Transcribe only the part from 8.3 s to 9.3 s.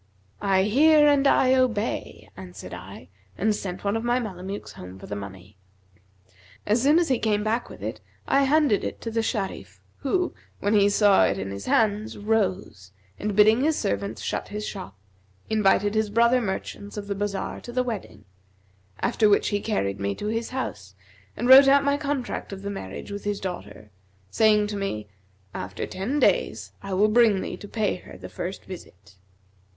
handed it to the